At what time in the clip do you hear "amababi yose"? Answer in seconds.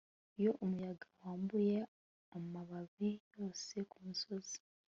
2.35-3.73